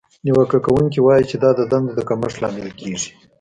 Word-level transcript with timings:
نیوکه 0.25 0.59
کوونکې 0.65 0.99
وایي 1.03 1.23
چې 1.29 1.35
دا 1.43 1.49
د 1.59 1.61
دندو 1.71 1.91
د 1.97 1.99
کمښت 2.09 2.37
لامل 2.41 2.69
کیږي. 2.79 3.09